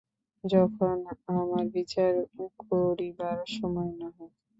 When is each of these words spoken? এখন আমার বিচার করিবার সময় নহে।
এখন 0.43 0.97
আমার 1.35 1.65
বিচার 1.75 2.11
করিবার 2.63 3.37
সময় 3.55 3.91
নহে। 3.99 4.27